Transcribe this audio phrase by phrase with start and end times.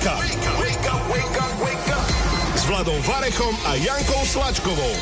[0.00, 0.18] Wake up!
[0.58, 2.08] Wake up, wake up, wake up!
[2.56, 4.96] S Vladom Varechom a Jankou Slačkovou.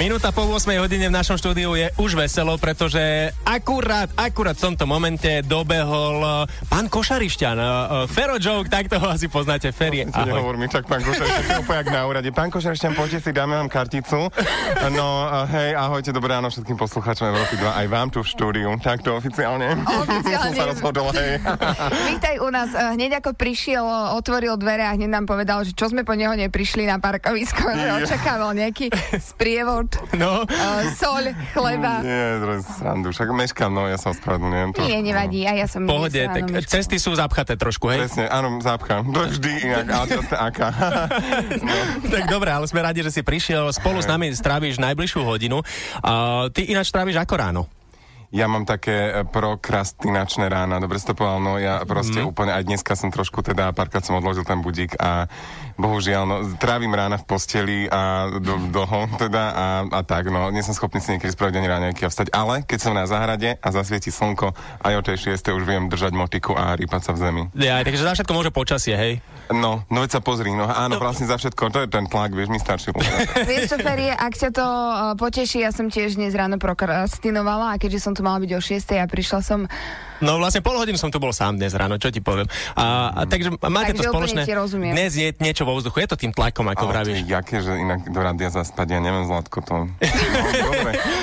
[0.00, 4.88] Minúta po 8 hodine v našom štúdiu je už veselo, pretože akurát, akurát v tomto
[4.88, 7.56] momente dobehol uh, pán Košarišťan.
[7.60, 9.68] Uh, Fero Joke, tak toho asi poznáte.
[9.76, 10.24] Feri, Ahoj.
[10.24, 12.32] Nehovor mi tak, pán Košarišťan, na úrade.
[12.32, 14.32] Pán Košarišťan, poďte si, dáme vám karticu.
[14.88, 15.06] No,
[15.52, 18.72] hej, ahojte, dobré ráno všetkým poslucháčom Európy 2, aj vám tu v štúdiu.
[18.80, 19.84] Takto oficiálne.
[19.84, 20.48] Oficiálne.
[20.48, 21.44] Som sa rozhodol, hej.
[22.08, 22.72] Vítaj u nás.
[22.72, 23.84] Hneď ako prišiel,
[24.16, 27.86] otvoril dvere a hneď nám povedal, že čo sme po neho neprišli na parkovisko, že
[28.00, 28.88] očakával nejaký
[29.20, 30.42] sprievod No.
[30.60, 32.04] Uh, soľ, chleba.
[32.04, 34.68] Nie, zroz, srandu, však meškám, no, ja sa ospravedlňujem.
[34.76, 35.88] To, Nie, nevadí, a ja som...
[35.88, 36.68] Pohode, tak ráno meškala.
[36.68, 38.06] cesty sú zapchaté trošku, hej?
[38.06, 39.00] Presne, áno, zápcha.
[39.00, 40.68] To vždy inak, ale to aká.
[41.64, 41.74] no.
[42.12, 43.72] Tak dobre, ale sme radi, že si prišiel.
[43.72, 45.64] Spolu s nami stráviš najbližšiu hodinu.
[46.04, 47.62] Uh, ty ináč stráviš ako ráno?
[48.30, 52.30] Ja mám také e, prokrastinačné rána, dobre si to povedal, no ja proste mm.
[52.30, 55.26] úplne, aj dneska som trošku teda, párkrát som odložil ten budík a
[55.74, 60.62] bohužiaľ, no, trávim rána v posteli a do, dlho teda a, a tak, no, nie
[60.62, 63.68] som schopný si niekedy spraviť ani ráňajky a vstať, ale keď som na záhrade a
[63.74, 64.54] zasvieti slnko,
[64.86, 65.50] aj o tej 6.
[65.50, 67.42] už viem držať motiku a rýpať sa v zemi.
[67.58, 69.18] Ja, takže za všetko môže počasie, hej?
[69.50, 72.54] No, no veď sa pozri, no áno, vlastne za všetko, to je ten tlak, vieš,
[72.54, 72.94] mi stačí.
[73.50, 77.76] Vieš čo, Ferie, ak ťa to uh, poteší, ja som tiež dnes ráno prokrastinovala a
[77.82, 79.00] keďže som tu mala byť o 6.
[79.00, 79.66] a prišla som...
[80.20, 82.44] No vlastne pol hodinu som tu bol sám dnes ráno, čo ti poviem.
[82.76, 84.42] A, a takže máte Takže to spoločné.
[84.92, 87.24] Dnes je niečo vo vzduchu, je to tým tlakom, ako Ale vravíš.
[87.24, 89.74] jaké, že inak do rádia zaspať, ja neviem, Zlatko, to...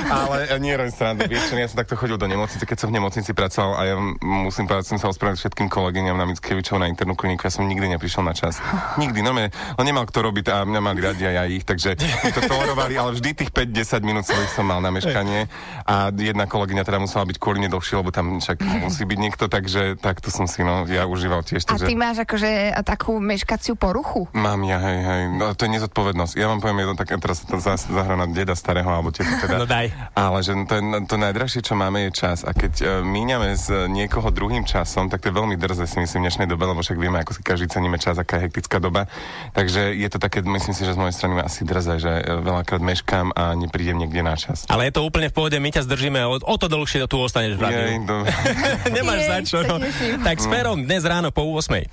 [0.07, 2.87] No, ale e, nie robím srandu, vieš, ja som takto chodil do nemocnice, keď som
[2.89, 6.87] v nemocnici pracoval a ja musím povedať, som sa ospravedlniť všetkým kolegyňam na Mickevičov na
[6.87, 8.57] internú kliniku, ja som nikdy neprišiel na čas.
[8.95, 11.99] Nikdy, no mne, on nemal kto robiť a mňa mali radi a ja ich, takže
[11.99, 15.51] mi to tolerovali, ale vždy tých 5-10 minút som mal na meškanie
[15.83, 19.45] a jedna kolegyňa teda musela byť kvôli mne dlhšie, lebo tam však musí byť niekto,
[19.51, 21.67] takže takto som si, no, ja užíval tiež.
[21.67, 21.87] A Takže...
[21.87, 24.31] ty máš akože takú meškaciu poruchu?
[24.31, 25.21] Mám ja, hej, hej.
[25.35, 26.33] No, to je nezodpovednosť.
[26.39, 29.27] Ja vám poviem jedno tak, teraz to zase zahra na deda starého, alebo teda.
[29.61, 29.89] No daj.
[30.13, 32.45] Ale že to, je- to najdražšie, čo máme, je čas.
[32.45, 36.23] A keď uh, míňame s niekoho druhým časom, tak to je veľmi drze, si myslím,
[36.23, 39.09] v dnešnej dobe, lebo však vieme, ako si každý ceníme čas, aká je hektická doba.
[39.57, 42.79] Takže je to také, myslím si, že z mojej strany asi drze, že uh, veľakrát
[42.79, 44.69] meškám a neprídem niekde na čas.
[44.69, 47.57] Ale je to úplne v pohode, my ťa zdržíme, o, o to dlhšie tu ostaneš
[47.57, 47.87] v rádiu.
[47.87, 48.15] Jej, do...
[48.95, 49.57] Nemáš za čo.
[49.65, 49.81] No.
[50.23, 51.87] Tak s Ferom dnes ráno po 8.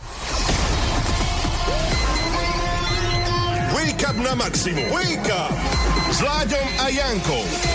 [3.74, 4.86] Wake up na maximum.
[4.92, 5.52] Wake up!
[6.10, 7.73] S Láďom a Jankou.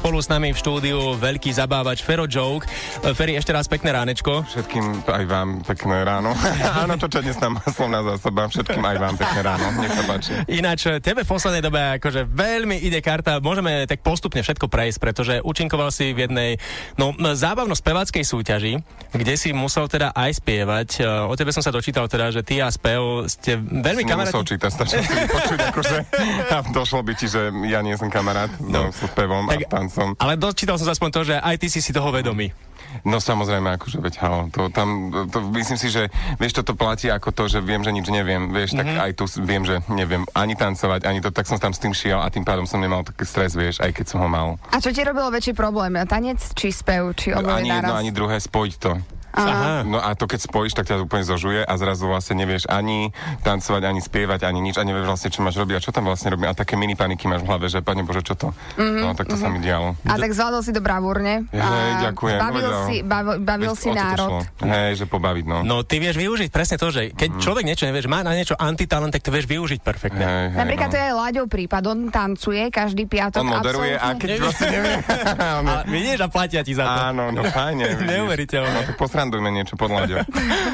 [0.00, 2.64] Spolu s nami v štúdiu veľký zabávač Fero Joke.
[3.04, 4.48] E, Feri, ešte raz pekné ránečko.
[4.48, 6.32] Všetkým aj vám pekné ráno.
[6.80, 9.68] Áno, to, čo dnes nám slovná zásoba, všetkým aj vám pekné ráno.
[9.76, 10.32] Nech sa páči.
[10.48, 14.98] Ináč, e, tebe v poslednej dobe akože veľmi ide karta, môžeme tak postupne všetko prejsť,
[15.04, 16.56] pretože účinkoval si v jednej
[16.96, 18.80] no, zábavno-speváckej súťaži,
[19.12, 20.88] kde si musel teda aj spievať.
[21.04, 24.56] E, O tebe som sa dočítal teda, že ty a spev ste veľmi kamaráti.
[24.56, 25.96] čítať, stačilo si počuť, akože
[26.80, 28.88] došlo by ti, že ja nie som kamarát no.
[28.96, 30.14] so spevom Tak- a tancom.
[30.16, 32.54] Ale dočítal som sa aspoň to, že aj ty si si toho vedomý.
[33.00, 34.88] No samozrejme, akože veď halo, to tam,
[35.28, 38.74] to, myslím si, že vieš, toto platí ako to, že viem, že nič neviem, vieš,
[38.74, 38.98] tak Mhm.
[38.98, 42.18] aj tu viem, že neviem ani tancovať, ani to, tak som tam s tým šiel
[42.18, 44.58] a tým pádom som nemal taký stres, vieš, aj keď som ho mal.
[44.68, 45.94] A čo ti robilo väčší problém?
[46.02, 47.14] Tanec či spev?
[47.14, 48.00] Či oboje Ani jedno, naraz?
[48.00, 48.92] ani druhé, spojiť to.
[49.34, 49.86] Aha.
[49.86, 53.14] No a to keď spojíš, tak ťa to úplne zožuje a zrazu vlastne nevieš ani
[53.46, 56.34] tancovať, ani spievať, ani nič a nevieš vlastne, čo máš robiť a čo tam vlastne
[56.34, 56.50] robím.
[56.50, 58.48] A také mini paniky máš v hlave, že pane Bože, čo to?
[58.76, 59.50] Mm-hmm, no tak to mm-hmm.
[59.50, 59.88] sa mi dialo.
[60.06, 61.46] A tak zvládol si to bravúrne.
[61.54, 62.38] Hej, ďakujem.
[62.38, 62.86] Bavil Povedal.
[62.86, 64.30] si, bavil, bavil Veď si národ.
[64.62, 65.58] Hej, že pobaviť, no.
[65.62, 68.58] No ty vieš využiť presne to, že keď človek niečo nevie, že má na niečo
[68.58, 70.24] antitalent, tak to vieš využiť perfektne.
[70.24, 70.94] Hej, hej, Napríklad no.
[70.94, 71.82] to je Láďov prípad.
[71.86, 73.42] On tancuje každý piatok.
[73.42, 74.94] On moderuje a keď vlastne nevie...
[75.70, 77.00] A vidíš a platia ti za to.
[77.12, 77.86] Áno, no fajne.
[78.10, 78.70] Neuveriteľné.
[78.70, 78.96] No tak
[79.30, 80.26] posrandujme niečo pod Láďou.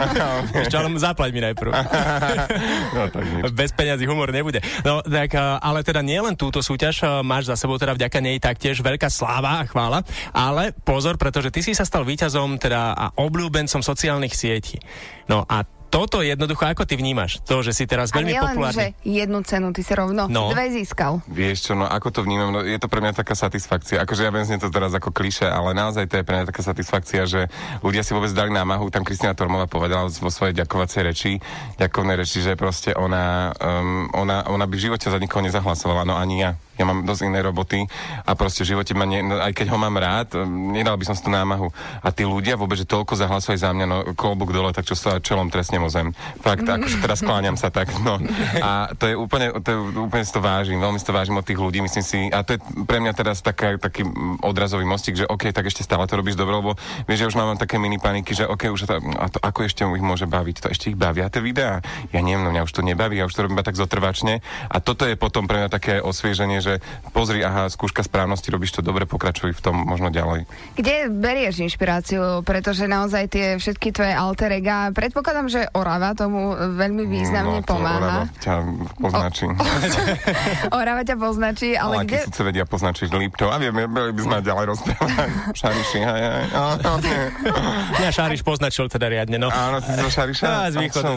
[0.64, 1.70] Ešte ale zaplať mi najprv.
[2.96, 3.52] no tak nič.
[3.52, 4.64] Bez peňazí humor nebude.
[4.80, 9.12] No tak, ale teda nielen túto súťaž máš za sebou, teda vďaka nej taktiež veľká
[9.12, 10.00] sláva a chvála,
[10.32, 14.80] ale pozor, pretože ty si sa stal víťazom teda a obľúbencom sociálnych sietí.
[15.28, 17.38] No a toto jednoducho, ako ty vnímaš?
[17.42, 18.76] To, že si teraz A veľmi nielen, populárny.
[18.76, 20.50] že jednu cenu, ty si rovno No.
[20.50, 21.22] dve získal.
[21.24, 23.98] Vieš čo, no ako to vnímam, no je to pre mňa taká satisfakcia.
[23.98, 26.60] Akože ja viem, znie to teraz ako kliše, ale naozaj to je pre mňa taká
[26.60, 27.40] satisfakcia, že
[27.80, 28.88] ľudia si vôbec dali námahu.
[28.88, 31.30] Tam Kristina Tormová povedala vo svojej ďakovacej reči,
[31.76, 36.14] ďakovnej reči, že proste ona, um, ona, ona by v živote za nikoho nezahlasovala, no
[36.14, 36.50] ani ja.
[36.76, 37.88] Ja mám dosť inej roboty
[38.24, 41.16] a proste v živote ma, ne, no, aj keď ho mám rád, nedal by som
[41.16, 41.72] si tú námahu.
[42.04, 45.18] A tí ľudia vôbec, že toľko zahlasovali za mňa, no klobúk dole, tak čo sa
[45.18, 46.12] čelom trestne mozem.
[46.44, 48.20] Fakt, akože teraz skláňam sa tak, no.
[48.60, 51.46] A to je úplne, to je, úplne si to vážim, veľmi si to vážim od
[51.46, 54.04] tých ľudí, myslím si, a to je pre mňa teraz taká, taký
[54.44, 56.76] odrazový mostík, že OK, tak ešte stále to robíš dobre, lebo
[57.08, 59.82] vieš, že už mám také mini paniky, že OK, už to, a to ako ešte
[59.86, 61.80] ich môže baviť, to ešte ich bavia tie videá.
[62.10, 64.40] Ja neviem, no mňa už to nebaví, ja už to robím tak zotrvačne.
[64.68, 66.74] A toto je potom pre mňa také osvieženie, že
[67.14, 70.50] pozri, aha, skúška správnosti, robíš to dobre, pokračuj v tom možno ďalej.
[70.74, 72.42] Kde berieš inšpiráciu?
[72.42, 78.26] Pretože naozaj tie všetky tvoje alter ega, predpokladám, že Orava tomu veľmi významne no, pomáha.
[78.26, 78.54] Orava ťa
[78.98, 79.46] poznačí.
[80.82, 82.18] Orava ťa poznačí, ale, Ale kde...
[82.26, 82.42] kde...
[82.42, 83.54] vedia poznačiť Liptov.
[83.54, 85.28] A vieme, boli by sme ďalej rozprávať.
[85.60, 86.20] Šariši, hej.
[86.50, 87.22] Áno, nie.
[88.02, 89.48] Ja Šáriš poznačil teda riadne, no.
[89.52, 90.46] Áno, ty si zo Šariša?
[90.56, 91.12] Á, z východu.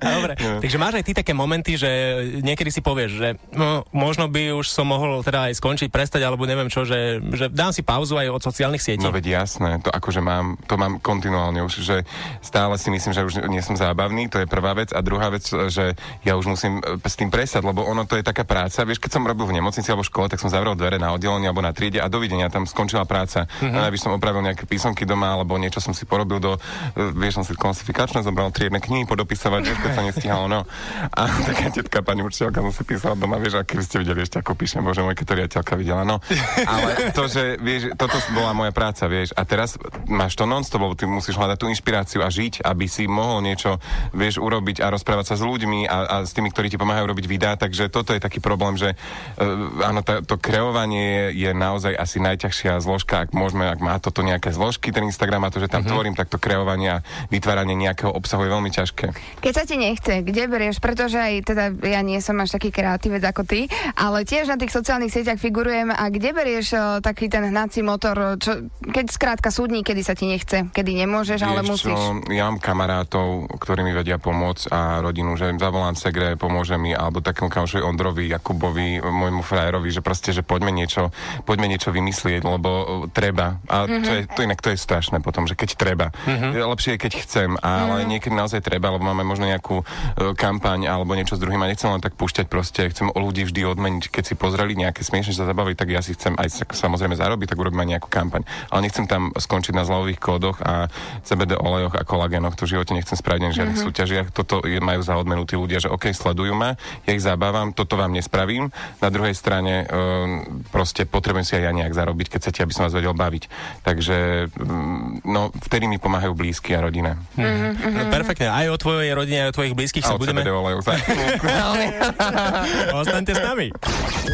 [0.00, 1.90] Dobre, takže máš aj ty také momenty, že
[2.40, 6.48] niekedy si povieš, že no, možno by už som mohol teda aj skončiť, prestať, alebo
[6.48, 9.04] neviem čo, že, že dám si pauzu aj od sociálnych sietí.
[9.04, 12.02] No veď jasné, to akože mám, to mám kontinuálne už, že
[12.40, 14.90] stále si myslím, že už nie som zábavný, to je prvá vec.
[14.90, 15.94] A druhá vec, že
[16.24, 18.82] ja už musím e, s tým presať, lebo ono to je taká práca.
[18.82, 21.46] Vieš, keď som robil v nemocnici alebo v škole, tak som zavrel dvere na oddelenie
[21.46, 23.46] alebo na triede a dovidenia, tam skončila práca.
[23.60, 23.74] Mhm.
[23.74, 23.88] Mm-hmm.
[23.90, 26.56] Aby som opravil nejaké písomky doma alebo niečo som si porobil do,
[26.96, 30.64] e, vieš, som si klasifikačné zobral triedne knihy podopisovať, vieš, keď sa nestihalo, no.
[31.12, 34.40] A taká tetka pani učiteľka som si písala doma, vieš, a keby ste videli ešte
[34.42, 36.20] ako píšem, bože môj, keď to riaditeľka videla, no.
[36.64, 39.80] Ale to, že, vieš, toto bola moja práca, vieš, a teraz
[40.10, 43.78] máš to non-stop, lebo ty musíš hľadať tú inšpiráciu a žiť, aby si mohol niečo,
[44.12, 47.26] vieš, urobiť a rozprávať sa s ľuďmi a, a s tými, ktorí ti pomáhajú robiť
[47.30, 51.92] videá, takže toto je taký problém, že uh, áno, tá, to kreovanie je, je naozaj
[51.94, 55.70] asi najťažšia zložka, ak môžeme, ak má toto nejaké zložky, ten Instagram a to, že
[55.70, 55.92] tam mm-hmm.
[55.92, 59.06] tvorím, tak to kreovanie a vytváranie nejakého obsahu je veľmi ťažké.
[59.44, 60.78] Keď sa ti nechce, kde berieš?
[60.80, 64.74] Pretože aj teda ja nie som až taký kreatívec ako ty, ale tiež na tých
[64.74, 69.86] sociálnych sieťach figurujem a kde berieš uh, taký ten hnací motor, čo, keď skrátka súdni,
[69.86, 71.98] kedy sa ti nechce, kedy nemôžeš, ale Vieš musíš.
[71.98, 76.92] Čo, ja mám kamarátov, ktorí mi vedia pomôcť a rodinu, že zavolám Segre, pomôže mi,
[76.92, 81.14] alebo takému kamošovi Ondrovi, Jakubovi, môjmu frajerovi, že proste, že poďme niečo,
[81.48, 83.62] poďme niečo vymyslieť, lebo uh, treba.
[83.70, 84.04] A mm-hmm.
[84.04, 86.06] to, je, to inak to je strašné potom, že keď treba.
[86.26, 86.50] Mm-hmm.
[86.60, 88.10] Lepšie je, keď chcem, ale mm-hmm.
[88.10, 91.88] niekedy naozaj treba, lebo máme možno nejakú uh, kampaň alebo niečo s druhým a nechcem
[91.88, 95.48] len tak púšťať proste, chcem o ľudí vždy odmeniť, keď si pozreli nejaké smiešne sa
[95.48, 98.44] zabaviť, tak ja si chcem aj sa- samozrejme zarobiť, tak urobím aj nejakú kampaň.
[98.68, 100.92] Ale nechcem tam skončiť na zlových kódoch a
[101.24, 103.88] CBD olejoch a kolagénoch, to v živote nechcem spraviť ani v žiadnych mm-hmm.
[103.88, 104.26] súťažiach.
[104.36, 106.76] Toto je, majú za odmenu tí ľudia, že OK, sledujú ma,
[107.08, 108.68] ja ich zabávam, toto vám nespravím.
[109.00, 112.84] Na druhej strane um, proste potrebujem si aj ja nejak zarobiť, keď chcete, aby som
[112.84, 113.48] vás vedel baviť.
[113.80, 114.16] Takže
[114.60, 117.16] um, no, vtedy mi pomáhajú blízky a rodina.
[117.40, 120.44] No, perfektne, aj o tvojej rodine, aj o tvojich blízkych A sa budeme...
[120.44, 120.84] CBD olejoch.
[123.00, 123.68] Ostaňte s nami.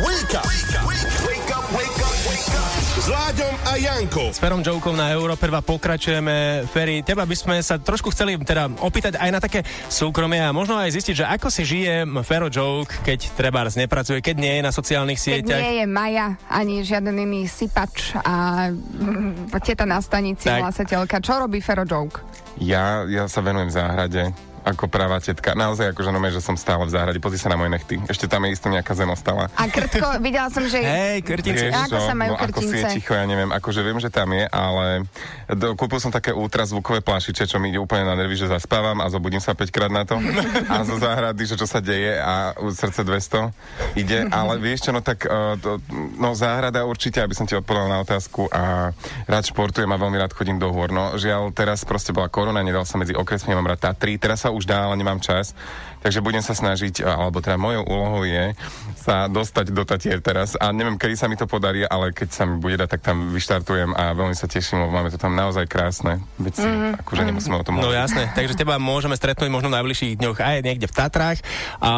[0.05, 0.45] Wake up!
[0.47, 2.81] Wake up, wake up, wake up!
[3.01, 4.29] S Láďom a Jankou.
[4.29, 6.69] S Ferom Jokom na Európe 2 pokračujeme.
[6.69, 10.77] Ferry, teba by sme sa trošku chceli teda opýtať aj na také súkromie a možno
[10.77, 14.73] aj zistiť, že ako si žije Fero Joke, keď treba nepracuje, keď nie je na
[14.75, 15.63] sociálnych Keď sieťach.
[15.65, 20.61] nie je Maja, ani žiaden iný sypač a mm, teta na stanici, Tak.
[20.69, 21.25] hlasateľka.
[21.25, 22.21] Čo robí Fero Joke?
[22.61, 24.29] Ja, ja sa venujem záhrade
[24.65, 25.57] ako práva tetka.
[25.57, 27.19] Naozaj akože no, že som stále v záhrade.
[27.19, 27.97] Pozri sa na moje nechty.
[28.07, 29.49] Ešte tam je isto nejaká zem ostala.
[29.57, 30.85] A krtko, videla som, že...
[30.85, 31.73] Hej, krtinci.
[31.73, 32.97] Ako sa majú no, ako si je krtince?
[33.01, 35.09] ticho, ja neviem, akože viem, že tam je, ale
[35.49, 39.07] do, kúpil som také ultrazvukové plášiče, čo mi ide úplne na nervy, že zaspávam a
[39.09, 40.21] zobudím sa 5 krát na to.
[40.73, 45.03] A zo záhrady, že čo sa deje a srdce 200 ide, ale vieš čo, no
[45.03, 45.83] tak uh, to,
[46.21, 48.95] no záhrada určite, aby som ti odpovedal na otázku a
[49.27, 50.95] rád športujem a veľmi rád chodím do hôr.
[50.95, 54.50] No žiaľ, teraz proste bola korona, nedal sa medzi okresmi, mám rád Tatry, teraz sa
[54.51, 55.55] už dá, ale nemám čas.
[56.01, 58.57] Takže budem sa snažiť, alebo teda mojou úlohou je
[58.97, 62.49] sa dostať do Tatier teraz a neviem, kedy sa mi to podarí, ale keď sa
[62.49, 65.69] mi bude dať, tak tam vyštartujem a veľmi sa teším, lebo máme to tam naozaj
[65.69, 67.05] krásne veci, mm-hmm.
[67.05, 68.01] akože nemusíme o tom No hovoriť.
[68.01, 71.39] jasné, takže teba môžeme stretnúť možno v najbližších dňoch aj niekde v Tatrách.
[71.85, 71.91] A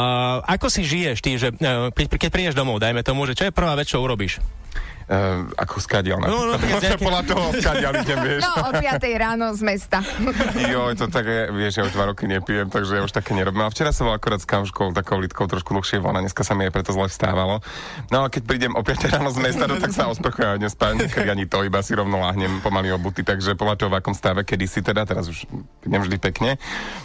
[0.51, 3.55] ako si žiješ ty, že e, keď, keď prídeš domov, dajme tomu, že čo je
[3.55, 4.43] prvá vec, čo urobíš?
[5.13, 8.49] Uh, ako skadial na No, no, tak podľa toho skadial idem, vieš.
[8.49, 10.01] No, o 5 ráno z mesta.
[10.73, 13.61] Jo, to tak je, vieš, ja už dva roky nepijem, takže ja už také nerobím.
[13.61, 16.57] A včera som bol akorát s kamoškou, takou litkou trošku dlhšie von a dneska sa
[16.57, 17.61] mi aj preto zle vstávalo.
[18.09, 21.29] No a keď prídem o 5 ráno z mesta, no, tak sa osprchujem a niekedy
[21.29, 24.65] ani to, iba si rovno láhnem pomaly obuty, takže podľa toho, v akom stave, kedy
[24.65, 25.45] si teda, teraz už
[25.85, 26.57] idem vždy pekne.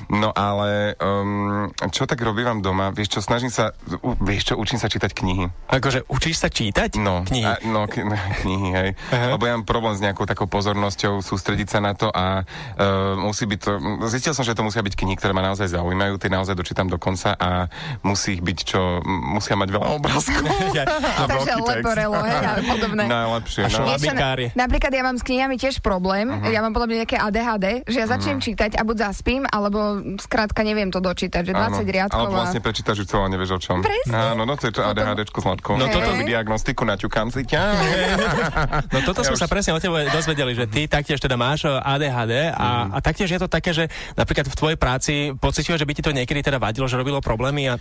[0.07, 2.95] No ale um, čo tak robím doma?
[2.95, 5.51] Vieš čo, snažím sa, u, vieš čo, učím sa čítať knihy.
[5.67, 7.43] Akože učíš sa čítať No, knihy?
[7.43, 8.89] A, no k- knihy, hej.
[9.11, 13.49] Lebo ja mám problém s nejakou takou pozornosťou, sústrediť sa na to a uh, musí
[13.49, 13.71] byť to...
[14.07, 16.95] Zistil som, že to musia byť knihy, ktoré ma naozaj zaujímajú, tie naozaj dočítam do
[16.95, 17.67] konca a
[18.07, 19.01] musí ich byť čo...
[19.07, 20.47] Musia mať veľa obrázkov.
[21.19, 23.03] a Takže leporelo, hej, a podobné.
[23.09, 23.85] Najlepšie, A no.
[23.97, 26.29] Vieš na, napríklad ja mám s knihami tiež problém.
[26.29, 26.37] Mhm.
[26.39, 26.53] Uh-huh.
[26.53, 28.47] Ja mám podľa mňa nejaké ADHD, že ja začnem uh-huh.
[28.47, 32.17] čítať a buď zaspím, alebo skrátka neviem to dočítať, že 20 Áno, riadkov.
[32.17, 33.77] Alebo vlastne prečítaš celé, a nevieš o čom.
[33.81, 34.15] Presne.
[34.15, 35.79] Áno, no to je to ADHDčko Zlatko.
[35.79, 37.61] No toto- diagnostiku naťukám si ťa.
[38.93, 41.65] No toto Ja sme už- sa presne o tebe dozvedeli, že ty taktiež teda máš
[41.65, 45.87] eh, ADHD a, a taktiež je to také, že napríklad v tvojej práci pociťuješ, že
[45.87, 47.79] by ti to niekedy teda vadilo, že robilo problémy a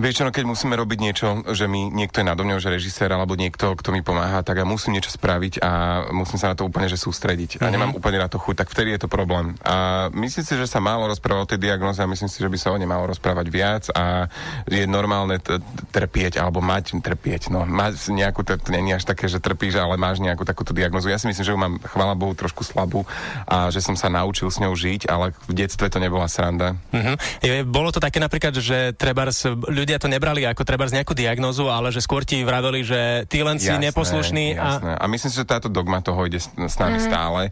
[0.00, 3.12] Vieš čo, no keď musíme robiť niečo, že mi niekto je nado mňou, že režisér
[3.12, 5.70] alebo niekto, kto mi pomáha, tak ja musím niečo spraviť a
[6.16, 7.60] musím sa na to úplne že sústrediť.
[7.60, 9.60] A nemám úplne na to chuť, tak vtedy je to problém.
[9.60, 12.56] A myslím si, že sa málo rozpráva o tej diagnoze a myslím si, že by
[12.56, 14.30] sa o nej malo rozprávať viac a
[14.70, 15.60] je normálne t-
[15.92, 17.50] trpieť alebo mať trpieť.
[17.50, 21.10] No, mať nejakú, to, je až také, že trpíš, ale máš nejakú takúto diagnozu.
[21.10, 23.02] Ja si myslím, že ju mám, chvála Bohu, trošku slabú
[23.50, 26.78] a že som sa naučil s ňou žiť, ale v detstve to nebola sranda.
[26.94, 27.16] Uh-huh.
[27.42, 31.90] Je, bolo to také napríklad, že trebárs, ľudia to nebrali ako trebárs nejakú diagnózu, ale
[31.90, 34.78] že skôr ti vraveli, že ty len si neposlušný a...
[34.78, 34.92] jasné.
[34.94, 35.04] a...
[35.08, 37.06] myslím si, že táto dogma toho ide s, s nami mm.
[37.08, 37.42] stále.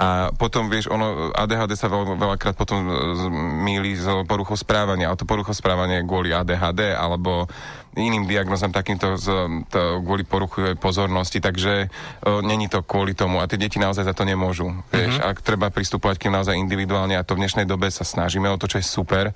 [0.00, 3.30] A potom, vieš, ono, ADHD sa veľ, veľakrát potom e, z-
[3.62, 5.12] míli s poruchou správania.
[5.12, 7.46] A to poruchou správania je kvôli ADHD alebo
[7.94, 9.26] iným diagnozám takýmto z,
[9.70, 11.86] to, kvôli poruchu pozornosti, takže
[12.22, 14.70] o, není to kvôli tomu a tie deti naozaj za to nemôžu.
[14.90, 15.26] Vieš, Mhm.
[15.30, 18.66] ak treba pristupovať k naozaj individuálne a to v dnešnej dobe sa snažíme o to,
[18.66, 19.30] čo je super,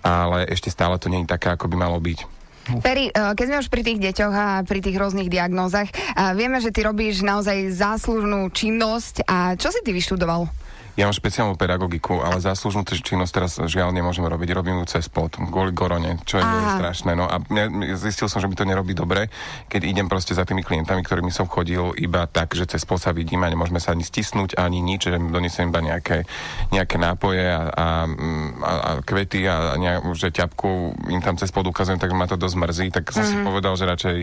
[0.00, 2.38] ale ešte stále to nie je také, ako by malo byť.
[2.82, 5.86] Peri, keď sme už pri tých deťoch a pri tých rôznych diagnózach,
[6.34, 9.22] vieme, že ty robíš naozaj záslužnú činnosť.
[9.22, 10.50] A čo si ty vyštudoval?
[10.96, 14.48] Ja mám špeciálnu pedagogiku, ale záslužnú činnosť teraz žiaľ nemôžem robiť.
[14.56, 16.80] Robím ju cez pod, kvôli korone, čo je Aha.
[16.80, 17.12] strašné.
[17.12, 19.28] No a mňa, zistil som, že mi to nerobí dobre,
[19.68, 23.12] keď idem proste za tými klientami, ktorými som chodil iba tak, že cez pod sa
[23.12, 26.24] vidím a nemôžeme sa ani stisnúť, ani nič, že donesem iba nejaké,
[26.72, 31.36] nejaké nápoje a, a, mm, a, a kvety a, a nejak, že ťapku im tam
[31.36, 34.18] cez pod ukazujem, tak ma to dosť mrzí, tak som si povedal, že radšej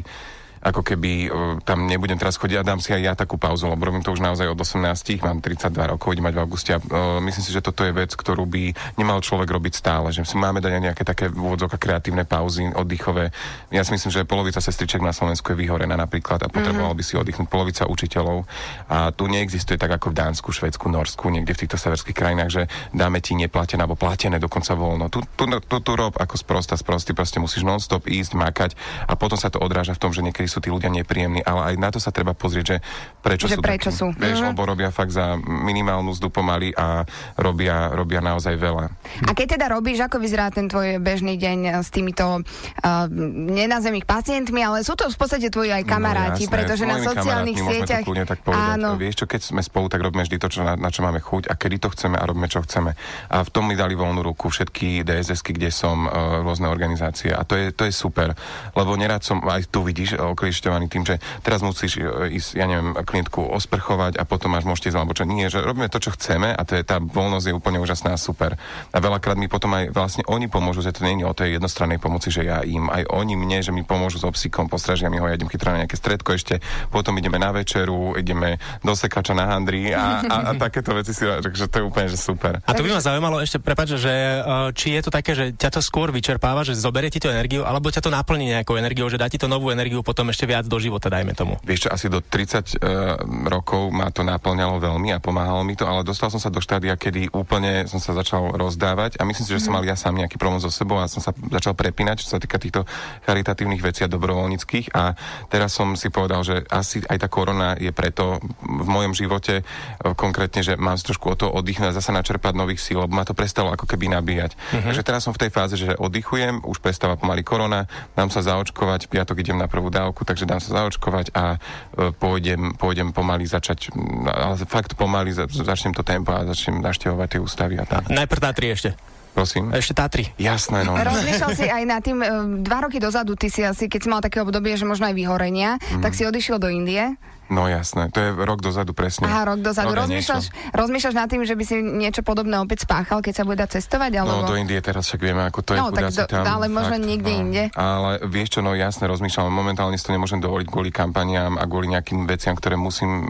[0.63, 3.83] ako keby uh, tam nebudem teraz chodiť a dám si aj ja takú pauzu, lebo
[3.83, 7.19] robím to už naozaj od 18, mám 32 rokov, idem mať v auguste a uh,
[7.19, 10.63] myslím si, že toto je vec, ktorú by nemal človek robiť stále, že si máme
[10.63, 13.35] dať aj nejaké také v úvodzovkách kreatívne pauzy, oddychové.
[13.75, 17.19] Ja si myslím, že polovica sestriček na Slovensku je vyhorená napríklad a potreboval by si
[17.19, 18.47] oddychnúť polovica učiteľov
[18.87, 22.63] a tu neexistuje tak ako v Dánsku, Švedsku, Norsku, niekde v týchto severských krajinách, že
[22.95, 25.11] dáme ti neplatené alebo platené dokonca voľno.
[25.11, 28.71] Tu, tu, tu, tu rob ako sprosta, sprostý, proste musíš non-stop ísť, makať
[29.09, 31.75] a potom sa to odráža v tom, že niekedy sú tí ľudia nepríjemní, ale aj
[31.81, 32.77] na to sa treba pozrieť, že
[33.19, 33.99] prečo Že sú prečo takí.
[33.99, 34.07] sú.
[34.13, 34.47] Vieš, Mhm.
[34.53, 37.01] lebo robia fakt za minimálnu mzdu pomaly a
[37.35, 38.85] robia, robia naozaj veľa.
[39.25, 43.07] A keď teda robíš, ako vyzerá ten tvoj bežný deň s týmito uh,
[43.49, 46.97] nenazvem ich pacientmi, ale sú to v podstate tvoji aj kamaráti, No, jasné, pretože na
[46.99, 48.03] sociálnych sieťach...
[48.03, 48.69] To tak povedať.
[48.77, 48.89] Áno.
[48.95, 51.49] Vieš čo, keď sme spolu, tak robíme vždy to, čo, na, na čo máme chuť
[51.49, 52.93] a kedy to chceme a robíme, čo chceme.
[53.29, 57.31] A v tom mi dali voľnú ruku všetky DSS-ky, kde som, uh, rôzne organizácie.
[57.31, 58.35] A to je, to je super,
[58.73, 62.67] lebo nerad som, aj tu vidíš, uh, okliešťovaný tým, že teraz musíš uh, ísť, ja
[62.67, 66.11] neviem, klientku osprchovať a potom máš môžete ísť, alebo čo nie, že robíme to, čo
[66.19, 68.59] chceme a to je, tá voľnosť je úplne úžasná a super.
[68.91, 72.03] A veľakrát mi potom aj vlastne oni pomôžu, že to nie je o tej jednostrannej
[72.03, 75.25] pomoci, že ja im, aj oni mne, že mi pomôžu s obsíkom, postražia mi ho,
[75.31, 76.59] ja idem chytro na nejaké stredko ešte,
[76.91, 81.23] potom ideme na večeru, ideme do sekača na handry a, a, a takéto veci si,
[81.23, 82.59] takže to je úplne, že super.
[82.67, 85.79] A to by ma zaujímalo ešte, prepáč, že uh, či je to také, že ťa
[85.79, 89.21] to skôr vyčerpáva, že zoberie ti tú energiu, alebo ťa to naplní nejakou energiou, že
[89.21, 91.61] dá ti to novú energiu potom ešte viac do života, dajme tomu.
[91.61, 95.85] Vieš čo, asi do 30 uh, rokov ma to naplňalo veľmi a pomáhalo mi to,
[95.85, 99.53] ale dostal som sa do štádia, kedy úplne som sa začal rozdávať a myslím si,
[99.53, 102.33] že som mal ja sám nejaký problém so sebou a som sa začal prepínať, čo
[102.33, 102.89] sa týka týchto
[103.29, 105.13] charitatívnych vecí a dobrovoľníckých a
[105.53, 110.17] teraz som si povedal, že asi aj tá korona je preto v mojom živote uh,
[110.17, 113.21] konkrétne, že mám si trošku o to oddychnúť a zase načerpať nových síl, lebo ma
[113.21, 114.57] to prestalo ako keby nabíjať.
[114.71, 117.85] Takže teraz som v tej fáze, že oddychujem, už prestáva pomaly korona,
[118.15, 121.55] dám sa zaočkovať, piatok idem na prvú dávku, takže dám sa zaočkovať a
[121.93, 123.93] e, pôjdem, pôjdem pomaly začať,
[124.25, 128.07] ale fakt pomaly za, začnem to tempo a začnem naštevovať tie ústavy a tak.
[128.07, 128.91] Najprv Tatry ešte.
[129.33, 129.73] Prosím.
[129.73, 130.29] Ešte Tatry.
[130.37, 130.93] Jasné, no.
[130.93, 132.29] Rozmýšľal si aj nad tým, eh,
[132.61, 135.81] dva roky dozadu, ty si asi, keď si mal také obdobie, že možno aj vyhorenia,
[135.81, 136.01] Mhm.
[136.05, 137.17] tak si odišiel do Indie.
[137.53, 139.29] No jasné, to je rok dozadu presne.
[139.29, 139.93] Aha, rok dozadu.
[139.93, 143.61] A Rozmýšľaš, rozmýšľaš nad tým, že by si niečo podobné opäť spáchal, keď sa bude
[143.61, 144.11] dať cestovať?
[144.17, 144.41] Alebo...
[144.41, 146.43] No do Indie teraz však vieme, ako to je No, tak do- tam.
[146.43, 147.63] ale možno niekde inde.
[147.77, 151.93] Ale vieš čo, no jasne rozmýšľam, momentálne si to nemôžem dovoliť kvôli kampaniám a kvôli
[151.93, 153.21] nejakým veciam, ktoré musím,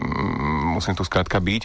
[0.72, 1.62] musím tu skrátka byť.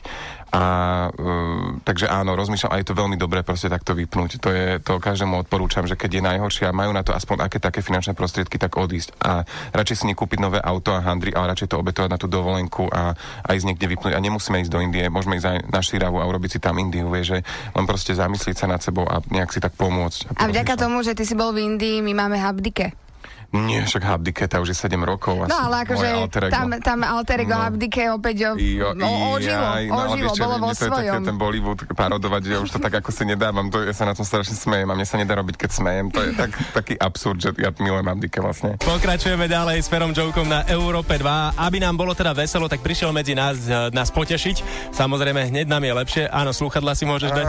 [0.49, 0.63] A
[1.07, 4.41] uh, takže áno, rozmýšľam, a je to veľmi dobré proste takto vypnúť.
[4.41, 7.61] To je, to každému odporúčam, že keď je najhoršie a majú na to aspoň aké
[7.61, 9.13] také finančné prostriedky, tak odísť.
[9.21, 12.48] A radšej si nekúpiť nové auto a handry, ale radšej to obetovať na tú dovolenku
[12.89, 13.13] a,
[13.45, 14.13] a ísť niekde vypnúť.
[14.15, 17.11] A nemusíme ísť do Indie, môžeme ísť aj na Širavu a urobiť si tam Indiu,
[17.11, 17.37] vie, že
[17.75, 20.39] len proste zamyslieť sa nad sebou a nejak si tak pomôcť.
[20.39, 23.08] A vďaka tomu, že ty si bol v Indii, my máme Habdike.
[23.49, 25.49] Nie, však Habdiketa už je 7 rokov.
[25.49, 27.65] No ale akože tam, tam alter ego no.
[27.65, 31.17] Habdike opäť o, jo, no, ožilo, jaj, no, ožilo, bolo vo svojom.
[31.17, 33.93] To je ten Bollywood parodovať, že ja už to tak ako si nedávam, to, ja
[33.97, 36.05] sa na tom strašne smejem a mne sa nedá robiť, keď smejem.
[36.13, 38.77] To je tak, taký absurd, že ja milujem Habdike vlastne.
[38.85, 41.57] Pokračujeme ďalej s Ferom Jokom na Európe 2.
[41.57, 44.91] Aby nám bolo teda veselo, tak prišiel medzi nás eh, nás potešiť.
[44.93, 46.23] Samozrejme, hneď nám je lepšie.
[46.29, 47.45] Áno, slúchadla si môžeš dať.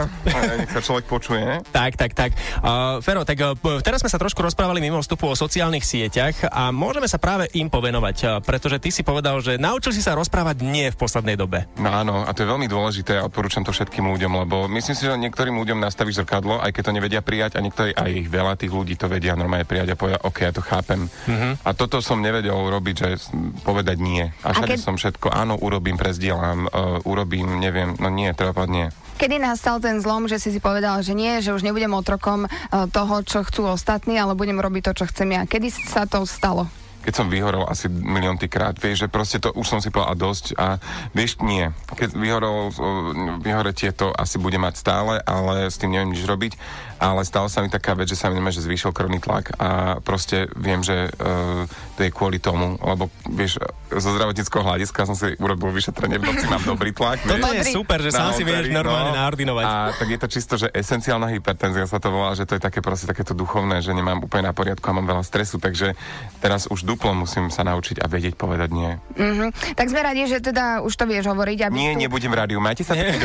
[0.65, 1.61] nech sa človek počuje.
[1.77, 2.31] tak, tak, tak.
[2.63, 3.53] Uh, Fero, tak uh,
[3.85, 7.67] teraz sme sa trošku rozprávali mimo vstupu o sociálnych sieťach a môžeme sa práve im
[7.67, 11.67] povenovať, pretože ty si povedal, že naučil si sa rozprávať nie v poslednej dobe.
[11.75, 15.03] No áno, a to je veľmi dôležité a odporúčam to všetkým ľuďom, lebo myslím si,
[15.03, 18.55] že niektorým ľuďom nastaví zrkadlo, aj keď to nevedia prijať, a niektorí aj ich veľa
[18.55, 21.11] tých ľudí to vedia normálne prijať a povedať, OK, ja to chápem.
[21.27, 21.53] Mm-hmm.
[21.67, 23.09] A toto som nevedel robiť, že
[23.67, 24.31] povedať nie.
[24.45, 24.79] A všade keď...
[24.79, 28.87] som všetko, áno, urobím, prezdielam, uh, urobím, neviem, no nie, treba povedať nie.
[29.21, 32.89] Kedy nastal ten zlom, že si si povedal, že nie, že už nebudem otrokom uh,
[32.89, 35.45] toho, čo chcú ostatní, ale budem robiť to, čo chcem ja.
[35.45, 36.80] Kedy sa to stalo?
[37.01, 40.15] Keď som vyhorel asi milión krát, vieš, že proste to už som si povedal a
[40.17, 40.67] dosť a
[41.13, 41.69] vieš, nie.
[41.93, 42.69] Keď vyhorel,
[43.41, 46.53] vyhoretie to asi bude mať stále, ale s tým neviem nič robiť
[47.01, 49.97] ale stala sa mi taká vec, že sa mi neviem, že zvýšil krvný tlak a
[50.05, 51.65] proste viem, že uh,
[51.97, 53.57] to je kvôli tomu, lebo vieš,
[53.89, 57.25] zo zdravotníckého hľadiska som si urobil vyšetrenie v noci, mám dobrý tlak.
[57.25, 59.65] Toto je super, že sám si vieš normálne no, naordinovať.
[59.65, 62.85] A tak je to čisto, že esenciálna hypertenzia sa to volá, že to je také
[62.85, 65.97] proste takéto duchovné, že nemám úplne na poriadku a mám veľa stresu, takže
[66.37, 68.91] teraz už duplo musím sa naučiť a vedieť povedať nie.
[69.15, 69.79] Mm-hmm.
[69.79, 71.71] Tak sme radi, že teda už to vieš hovoriť.
[71.71, 72.03] Aby nie, tu...
[72.03, 73.07] nebudem v rádiu, máte sa nie,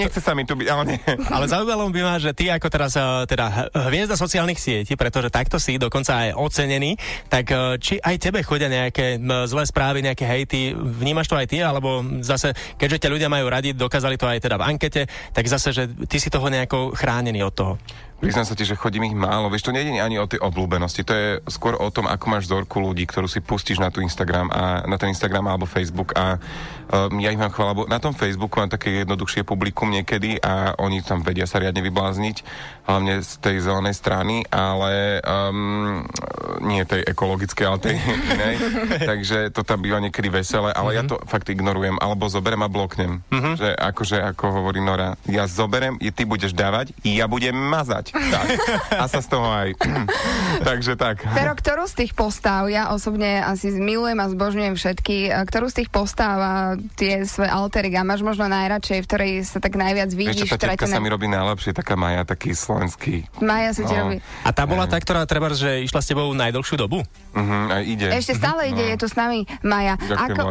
[0.00, 1.00] nechce sa mi tu byť, ale nie.
[1.34, 5.56] Ale zaujímalo by ma, že ty ako teraz eh, teda hviezda sociálnych sietí, pretože takto
[5.56, 7.00] si dokonca aj ocenený,
[7.32, 9.16] tak eh, či aj tebe chodia nejaké
[9.48, 13.72] zlé správy, nejaké hejty, vnímaš to aj ty, alebo zase, keďže ťa ľudia majú radi,
[13.72, 17.54] dokázali to aj teda v ankete, tak zase, že ty si toho nejako chránený od
[17.54, 17.72] toho.
[18.16, 19.52] Priznám sa ti, že chodím ich málo.
[19.52, 21.04] Vieš, to nie je ani o tej obľúbenosti.
[21.04, 24.48] To je skôr o tom, ako máš vzorku ľudí, ktorú si pustíš na tu Instagram
[24.48, 26.40] a na ten Instagram alebo Facebook a
[26.88, 27.84] um, ja ich mám chvála.
[27.92, 32.36] Na tom Facebooku mám také jednoduchšie publikum niekedy a oni tam vedia sa riadne vyblázniť,
[32.88, 36.00] hlavne z tej zelenej strany, ale um,
[36.64, 37.96] nie tej ekologickej, ale tej
[38.32, 38.54] inej.
[39.04, 40.98] Takže to tam býva niekedy veselé, ale mm-hmm.
[40.98, 41.10] ja mhm.
[41.12, 42.00] to fakt ignorujem.
[42.00, 43.20] Alebo zoberem a bloknem.
[43.28, 43.54] Mm-hmm.
[43.60, 48.30] Že akože, ako hovorí Nora, ja zoberem, ty budeš dávať, ja budem mazať dať.
[48.30, 48.46] Tak.
[49.00, 49.68] A sa z toho aj.
[50.68, 51.26] Takže tak.
[51.26, 55.90] Pero ktorú z tých postáv, ja osobne asi milujem a zbožňujem všetky, ktorú z tých
[55.90, 56.54] postáv a
[56.94, 60.46] tie svoje alteriga máš možno najradšej, v ktorej sa tak najviac vidíš?
[60.46, 63.26] Vieš tá sa mi robí najlepšie, taká Maja, taký slovenský.
[63.42, 63.88] Maja sa no.
[63.88, 64.16] ti robí.
[64.44, 67.02] A tá bola tá, ktorá treba, že išla s tebou najdlhšiu dobu?
[67.32, 68.06] Uh-huh, aj ide.
[68.12, 68.90] Ešte stále ide, no.
[68.92, 69.98] je tu s nami Maja.
[69.98, 70.48] Ďakujem, Ako...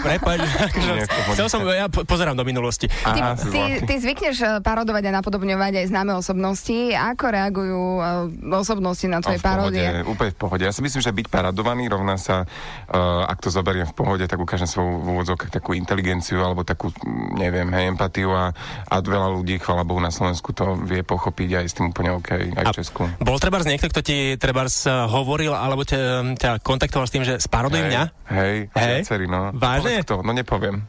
[0.06, 0.38] Prepaď,
[0.70, 0.92] akože,
[1.34, 2.90] chcel som, ja pozerám do minulosti.
[3.06, 6.78] Aha, ty, ty, ty zvykneš eh, parodovať a napodobňovať aj známe osobnosti osobnosti.
[6.94, 10.02] Ako reagujú uh, osobnosti na tvoje paródie?
[10.02, 10.62] Úplne v pohode.
[10.66, 14.38] Ja si myslím, že byť paradovaný rovná sa, uh, ak to zoberiem v pohode, tak
[14.38, 16.90] ukážem svoju v úvodzovkách takú inteligenciu alebo takú,
[17.38, 18.50] neviem, hej, empatiu a,
[18.90, 22.30] a veľa ľudí, chvala Bohu, na Slovensku to vie pochopiť aj s tým úplne OK,
[22.54, 23.06] aj v Česku.
[23.22, 27.38] Bol trebárs niekto, kto ti trebárs eh, hovoril alebo ťa, ťa kontaktoval s tým, že
[27.38, 28.02] sparoduj mňa?
[28.30, 29.50] Hej, hej, viacerí, no.
[29.54, 30.06] Vážne?
[30.06, 30.22] Kto?
[30.22, 30.86] No nepoviem.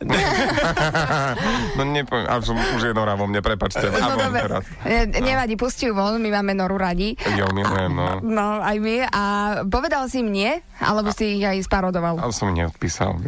[1.78, 3.90] no nepoviem, a som už je Nora vo mne, prepačte.
[3.90, 4.64] No, teraz.
[4.86, 7.20] Ne, nevadí, radi, pusti ju von, my máme Noru radi.
[7.36, 8.24] Ja milujem, no.
[8.24, 8.96] No, aj my.
[9.12, 9.24] A
[9.68, 10.64] povedal si im nie?
[10.80, 12.24] Alebo si ich aj sparodoval?
[12.24, 13.20] Ale som neodpísal.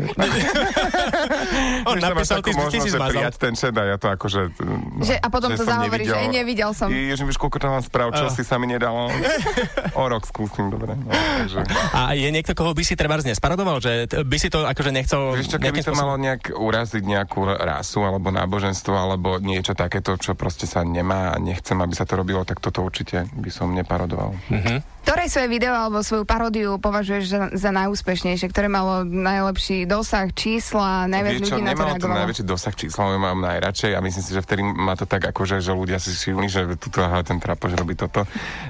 [1.89, 3.12] On napísal, ty, ty si zmazal.
[3.12, 4.55] prijať ten chat a ja to akože...
[4.63, 6.88] No, že, a potom to zahovoríš, že nevidel som.
[6.88, 9.12] Ježiš, vieš, koľko tam mám správ, čo si sa mi nedalo.
[9.99, 10.95] o rok skúsim, dobre.
[10.95, 11.62] No, takže.
[11.91, 13.83] A je niekto, koho by si treba nesparodoval?
[13.83, 15.36] Že by si to akože nechcel...
[15.36, 15.99] Vieš čo, keby to spôsob...
[15.99, 21.38] malo nejak uraziť nejakú rasu alebo náboženstvo alebo niečo takéto, čo proste sa nemá a
[21.38, 24.38] nechcem, aby sa to to robilo, tak toto určite by som neparodoval.
[24.54, 24.78] Mm-hmm.
[25.03, 28.47] Ktoré svoje video alebo svoju paródiu považuješ za, za najúspešnejšie?
[28.47, 32.19] Ktoré malo najlepší dosah čísla, najviac ľudí na to reagovalo?
[32.23, 35.75] najväčší dosah čísla, mám najradšej a myslím si, že vtedy má to tak akože, že
[35.75, 38.23] ľudia si všimli, že tuto aha, ten trapož robí toto.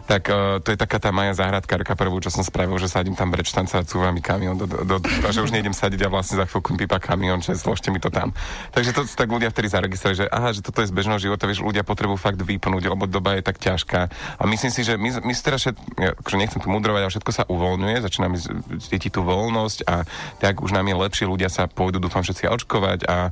[0.10, 3.30] Tak uh, to je taká tá moja záhradkárka prvú, čo som spravil, že sadím tam
[3.30, 6.42] brečtanca a cúva mi kamión do, do, do, a že už nejdem sadiť a vlastne
[6.42, 8.34] za chvíľku pípa kamión, že zložte mi to tam.
[8.74, 11.62] Takže to tak ľudia vtedy zaregistrovali, že aha, že toto je z bežného života, vieš,
[11.62, 14.02] ľudia potrebujú fakt vypnúť, lebo doba je tak ťažká.
[14.42, 15.34] A myslím si, že my, my
[16.02, 18.50] ja, akože nechcem tu mudrovať, ale všetko sa uvoľňuje, začíname z-
[18.82, 20.08] cítiť tú voľnosť a
[20.38, 23.32] tak už nám je lepšie, ľudia sa pôjdu, dúfam, všetci očkovať a e,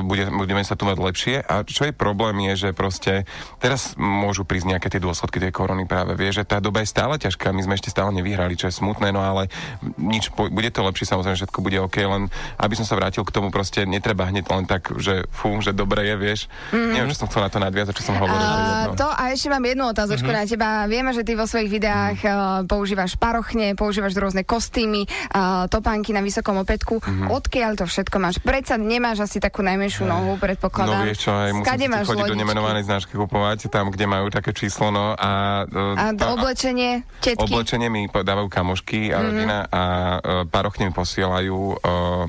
[0.00, 1.36] bude, budeme sa tu mať lepšie.
[1.42, 5.82] A čo je problém je, že proste teraz môžu prísť nejaké tie dôsledky tej korony
[5.82, 6.14] práve.
[6.14, 9.10] Vie, že tá doba je stále ťažká, my sme ešte stále nevyhrali, čo je smutné,
[9.10, 9.50] no ale
[9.96, 13.48] nič, bude to lepšie, samozrejme, všetko bude OK, len aby som sa vrátil k tomu,
[13.48, 16.40] proste netreba hneď len tak, že fú, že dobre je, vieš.
[16.68, 16.92] Mm-hmm.
[16.92, 18.36] Neviem, čo som chcel na to nadviazať, čo som hovoril.
[18.36, 18.94] to je A, jedno.
[18.94, 20.36] to a ešte mám jednu otázočku Mhm.
[20.36, 20.68] na teba.
[20.84, 26.20] Vieme, že ty vo svojich videách uh, používaš parochne, používaš rôzne kostýmy, uh, topánky na
[26.20, 27.00] vysokom opätku.
[27.00, 27.32] Mhm.
[27.32, 28.36] Odkiaľ to všetko máš?
[28.38, 31.04] Predsa nemáš asi takú najmenšiu nohu, No predpokladám.
[31.04, 31.50] vieš čo, aj
[31.88, 32.42] máš chodiť do lodičky?
[32.44, 35.30] nemenovanej značky kupovať, tam, kde majú také číslo, no a...
[35.64, 37.48] e, A to pa- oblečenie, tetky?
[37.48, 39.82] Oblečenie mi dávajú kamošky a rodina a
[40.16, 42.26] uh, parochne mi posielajú uh,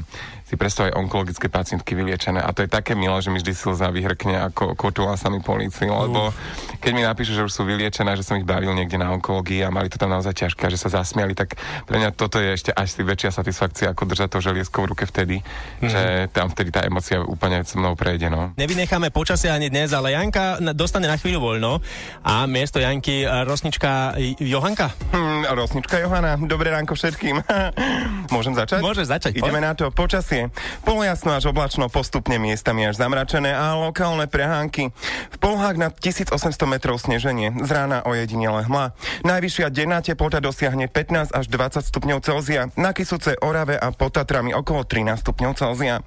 [0.49, 3.93] si predstav aj onkologické pacientky vyliečené a to je také milé, že mi vždy slza
[3.93, 6.33] vyhrkne ako kotula sa mi po líci, lebo
[6.81, 9.69] keď mi napíšu, že už sú vyliečené, že som ich bavil niekde na onkológii a
[9.69, 11.53] mali to tam naozaj ťažké a že sa zasmiali, tak
[11.85, 15.05] pre mňa toto je ešte až si väčšia satisfakcia, ako držať to želiesko v ruke
[15.05, 15.45] vtedy,
[15.85, 18.49] že tam vtedy tá emocia úplne so mnou prejde, no.
[18.57, 21.83] Nevynecháme počasie ani dnes, ale Janka dostane na chvíľu voľno
[22.25, 24.89] a miesto Janky e, rosnička Johanka.
[25.11, 27.43] Hm, Rosnička Johana, dobré ránko všetkým.
[28.33, 28.79] Môžem začať?
[28.79, 29.67] Môžeš začať, Ideme poď.
[29.67, 29.85] na to.
[29.91, 30.38] Počasie.
[30.87, 34.95] Polojasno až oblačno, postupne miestami až zamračené a lokálne prehánky.
[35.35, 37.51] V polhách na 1800 metrov sneženie.
[37.59, 38.95] Z rána ojedinele hmla.
[39.27, 42.71] Najvyššia denná teplota dosiahne 15 až 20 stupňov Celzia.
[42.79, 45.99] Na Kisuce, Orave a pod Tatrami okolo 13 stupňov Celzia.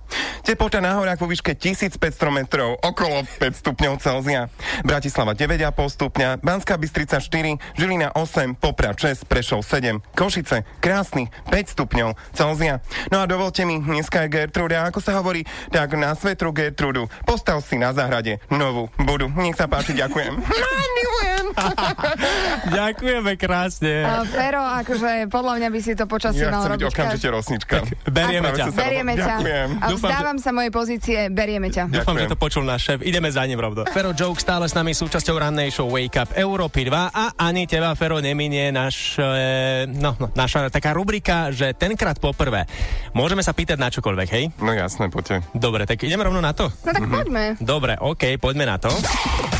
[0.42, 2.00] Teplota na horách vo výške 1500
[2.32, 4.48] metrov okolo 5 stupňov Celzia.
[4.82, 11.74] Bratislava 9,5 stupňa, Banská Bystrica 4, Žilina 8, Poprad 6, Prešov 7, Košice krásnych 5
[11.74, 12.82] stupňov Celzia.
[13.10, 17.10] No a dovolte mi, dneska je Gertrude, a ako sa hovorí, tak na svetru Gertrudu
[17.26, 19.26] postav si na záhrade novú budu.
[19.34, 20.32] Nech sa páči, ďakujem.
[20.38, 21.31] Milujem.
[22.78, 24.04] Ďakujeme krásne.
[24.04, 27.76] Uh, Fero, akože podľa mňa by si to počasie Ja mal robiť okamžite rosnička.
[28.08, 28.64] berieme ťa.
[28.72, 29.36] Berieme ťa.
[29.38, 29.68] Ďakujem.
[29.78, 31.88] A vzdávam sa mojej pozície, berieme ťa.
[31.92, 32.98] Dúfam, že to počul náš šéf.
[33.04, 33.84] Ideme za ním, rovno.
[33.90, 37.92] Fero Joke stále s nami súčasťou rannej show Wake Up Európy 2 a ani teba,
[37.94, 42.64] Fero, neminie naš, e, no, no, naša taká rubrika, že tenkrát poprvé.
[43.12, 44.44] Môžeme sa pýtať na čokoľvek, hej?
[44.62, 45.44] No jasné, poďte.
[45.52, 46.70] Dobre, tak ideme rovno na to.
[46.82, 47.58] No tak poďme.
[47.60, 48.90] Dobre, OK, poďme na to.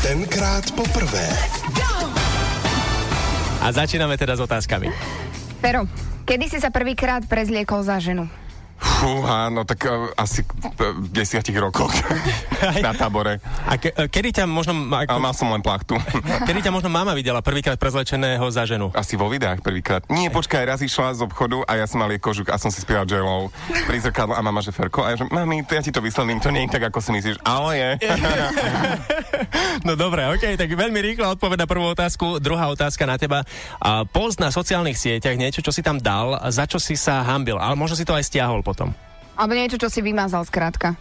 [0.01, 1.25] Tenkrát poprvé.
[3.63, 4.91] A začíname teda s otázkami.
[5.63, 5.87] Fero,
[6.27, 8.27] kedy si sa prvýkrát prezliekol za ženu?
[9.03, 11.91] Fúha, no tak uh, asi v desiatich rokoch
[12.85, 13.43] na tábore.
[13.67, 14.71] A ke, e, kedy ťa možno...
[14.95, 15.99] Ale Ako, mal som len plachtu.
[16.47, 18.95] kedy ťa možno mama videla prvýkrát prezlečeného za ženu?
[18.95, 20.07] Asi vo videách prvýkrát.
[20.07, 22.79] Nie, počkaj, raz išla z obchodu a ja som mal jej kožuk a som si
[22.79, 23.51] spieval J-Lo
[23.83, 26.39] pri zrkadle a mama, že Ferko, a ja že, mami, to ja ti to vysvetlím,
[26.39, 27.89] to nie je tak, ako si myslíš, ale je.
[29.83, 32.39] No dobre, ok, tak veľmi rýchla odpoveď na prvú otázku.
[32.39, 33.43] Druhá otázka na teba.
[33.83, 37.59] A post na sociálnych sieťach, niečo, čo si tam dal, za čo si sa hambil,
[37.59, 38.92] ale možno si to aj stiahol potom.
[39.33, 40.93] Alebo niečo, čo si vymazal skrátka.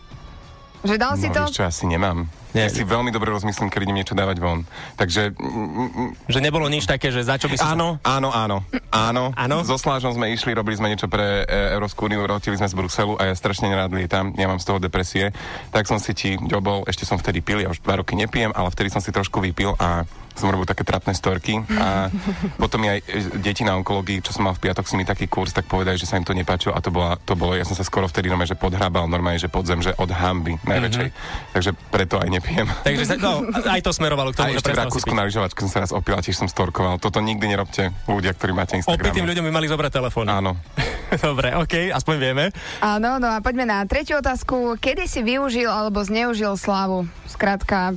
[0.82, 1.42] Že dal si no, to?
[1.46, 2.26] vieš čo, asi nemám.
[2.52, 2.68] Nie.
[2.68, 4.68] Ja si veľmi dobre rozmyslím, keď idem niečo dávať von.
[5.00, 7.64] Takže, mm, mm, Že nebolo nič také, že za čo by si...
[7.64, 8.60] áno, áno, áno,
[8.92, 9.24] áno.
[9.32, 9.56] Áno?
[9.64, 13.16] So Slážom sme išli, robili sme niečo pre e, Európsku úniu, rotili sme z Bruselu
[13.16, 15.32] a ja strašne nerád lietam, ja mám z toho depresie.
[15.72, 18.68] Tak som si ti ďobol, ešte som vtedy pil, ja už dva roky nepijem, ale
[18.68, 22.08] vtedy som si trošku vypil a som robil také trapné storky a
[22.62, 25.52] potom aj e, deti na onkológii, čo som mal v piatok si mi taký kurz,
[25.52, 27.84] tak povedali, že sa im to nepáčilo a to, bola, to bolo, ja som sa
[27.84, 31.08] skoro vtedy normálne, že podhrabal normálne, že podzem, že od hamby najväčšej.
[31.52, 32.66] Takže preto aj nepijem.
[32.86, 35.62] Takže sa, no, aj to smerovalo k A tomu, že ešte v Rakúsku na lyžovačke
[35.62, 36.98] som sa raz opil a tiež som storkoval.
[36.98, 38.98] Toto nikdy nerobte ľudia, ktorí máte Instagram.
[38.98, 40.26] Opitým ľuďom by mali zobrať telefón.
[40.26, 40.58] Áno.
[41.26, 42.44] Dobre, ok, aspoň vieme.
[42.80, 44.80] Áno, no a poďme na tretiu otázku.
[44.80, 47.04] Kedy si využil alebo zneužil slávu?
[47.28, 47.96] Skrátka,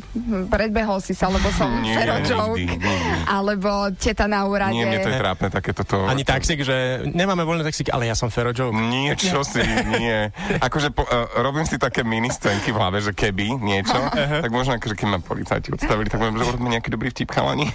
[0.51, 2.60] predbehol si sa, lebo som Nie, Fero joke.
[2.60, 2.93] nikdy, nikdy.
[3.27, 4.75] Alebo teta na úrade.
[4.75, 6.03] Nie, mne to je trápne, takéto to...
[6.03, 8.75] Ani taxík, že nemáme voľné taxíky, ale ja som Fero Joke.
[8.75, 9.63] Nie, čo si,
[9.95, 10.27] nie.
[10.60, 13.95] Akože po, uh, robím si také mini scénky v hlave, že keby niečo,
[14.41, 17.69] tak možno akože keď ma policajti odstavili, tak budem, že urobíme nejaký dobrý vtip chalani.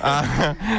[0.00, 0.24] A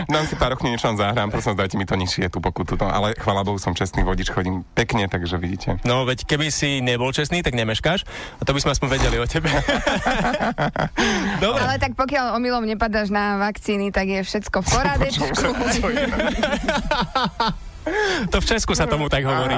[0.07, 2.79] dám si pár rokov niečo zahrám, prosím, dajte mi to nižšie, tú pokutu.
[2.79, 5.77] No, ale chvála Bohu, som čestný vodič, chodím pekne, takže vidíte.
[5.83, 8.07] No, veď keby si nebol čestný, tak nemeškáš.
[8.39, 9.49] A to by sme aspoň vedeli o tebe.
[11.43, 11.61] Dobre.
[11.61, 15.25] Ale tak pokiaľ omylom nepadáš na vakcíny, tak je všetko v porádečku.
[18.33, 19.55] To v Česku sa tomu tak hovorí.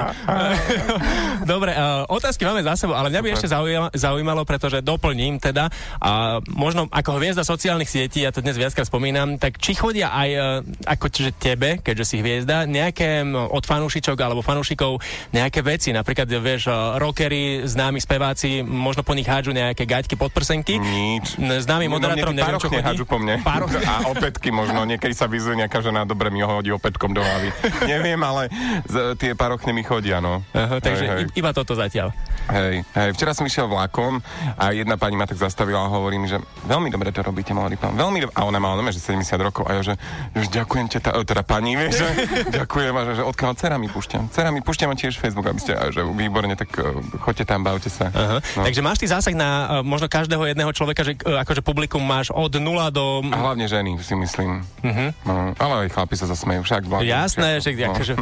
[1.44, 5.72] Dobre, uh, otázky máme za sebou, ale mňa by ešte zaujímalo, zaujímalo, pretože doplním teda,
[6.02, 10.30] a možno ako hviezda sociálnych sietí, ja to dnes viackrát spomínam, tak či chodia aj
[10.36, 10.44] uh,
[10.84, 15.00] ako čiže tebe, keďže si hviezda, nejaké od fanúšičok alebo fanúšikov
[15.32, 20.76] nejaké veci, napríklad vieš, uh, rockery, známi speváci, možno po nich hádžu nejaké gaťky podprsenky.
[20.76, 21.40] Nič.
[21.40, 23.04] Známy moderátorom, no, neviem, čo chodí.
[23.08, 23.40] po mne.
[23.40, 23.72] Pároch...
[23.88, 27.48] A opätky možno, niekedy sa vyzuje nejaká žena, dobre mi ho hodí opätkom do hlavy.
[27.88, 28.48] Neviem, ale
[28.86, 30.42] z, tie parochne mi chodia, no.
[30.54, 31.38] Aha, takže hej, hej.
[31.38, 32.14] iba toto zatiaľ.
[32.48, 34.24] Hej, hej, včera som išiel vlakom
[34.56, 37.76] a jedna pani ma tak zastavila a hovorí mi, že veľmi dobre to robíte, mladý
[37.76, 37.92] pán.
[37.92, 38.34] Veľmi dobre.
[38.38, 39.94] A ona nome, že 70 rokov a ja, že,
[40.32, 42.08] že ďakujem te, teda pani, vieš, že
[42.62, 44.32] ďakujem a že, že odkiaľ dcera mi púšťam.
[44.32, 47.92] Dcera mi púšťam tiež Facebook, aby ste, a že výborne, tak uh, choďte tam, bavte
[47.92, 48.08] sa.
[48.10, 48.38] Aha.
[48.40, 48.62] No.
[48.64, 52.32] Takže máš ty zásah na uh, možno každého jedného človeka, že uh, akože publikum máš
[52.32, 53.22] od nula do...
[53.28, 54.64] A hlavne ženy, si myslím.
[54.80, 55.06] Mhm.
[55.26, 56.88] No, ale aj chlapi sa zasmejú, však.
[56.88, 57.92] Bla, Jasné, že no.
[58.08, 58.14] Akože...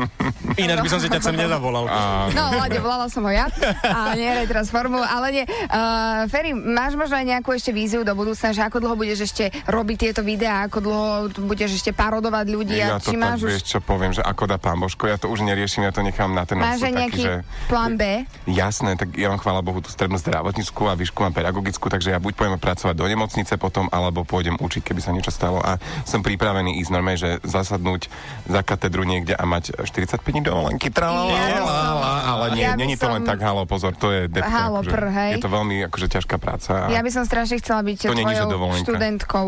[0.57, 1.85] Ináč by som si ťa sem nezavolal.
[1.87, 3.47] A, No, Lade, volala som ho ja
[3.85, 5.45] a nehraj teraz formulu, ale nie.
[5.69, 9.53] Uh, Ferry, máš možno aj nejakú ešte víziu do budúcna, že ako dlho budeš ešte
[9.69, 11.07] robiť tieto videá, ako dlho
[11.45, 13.51] budeš ešte parodovať ľudí a ja to či tak, máš už...
[13.53, 16.33] vieš čo poviem, že ako dá pán Božko, ja to už neriešim, ja to nechám
[16.33, 17.35] na ten Máš taký, nejaký že...
[17.69, 18.25] plán B?
[18.49, 22.19] Jasné, tak ja mám chvála Bohu tú strednú zdravotníckú a výšku mám pedagogickú, takže ja
[22.19, 25.61] buď pôjdem pracovať do nemocnice potom, alebo pôjdem učiť, keby sa niečo stalo.
[25.61, 25.77] A
[26.09, 28.09] som pripravený ísť normálne, že zasadnúť
[28.49, 30.89] za katedru niekde a mať 45 dní dovolenky.
[30.89, 35.09] Tralala, ale nie, Ja není to len tak, halo, pozor, to je depka, Halo, akože,
[35.13, 35.33] hej.
[35.37, 36.89] Je to veľmi akože ťažká práca.
[36.89, 36.95] A...
[36.95, 39.47] Ja by som strašne chcela byť To tvojou študentkou.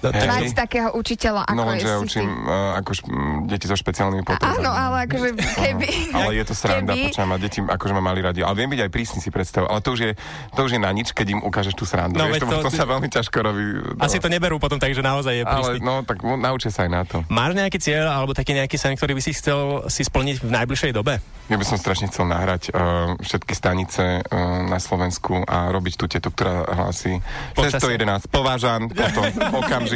[0.00, 3.64] Mať takého učiteľa, ako No len, je že ja učím uh, ako š- m, deti
[3.64, 4.56] so špeciálnymi potrebami.
[4.56, 5.88] Áno, ale akože keby...
[6.12, 8.40] Ale je to sranda, keby- počujem, a deti akože ma mali radi.
[8.40, 9.64] Ale viem byť aj prísny si predstav.
[9.64, 10.10] Ale to už je,
[10.52, 12.14] to už je na nič, keď im ukážeš tú srandu.
[12.14, 13.64] No, Vieš, to, to- to, sa veľmi ťažko robí.
[13.90, 13.98] No.
[13.98, 15.82] Asi to neberú potom tak, že naozaj je Ale prísny.
[15.82, 17.16] no, tak naučia sa aj na to.
[17.26, 20.92] Máš nejaký cieľ alebo taký nejaký sen, ktorý by si chcel si splniť v najbližšej
[20.92, 21.18] dobe?
[21.48, 24.24] Ja by som strašne chcel nahrať uh, všetky stanice uh,
[24.62, 27.24] na Slovensku a robiť tú tetu, ktorá hlási
[27.56, 27.96] Počasie.
[27.96, 29.24] 611 povážan, potom
[29.60, 29.87] okamžite,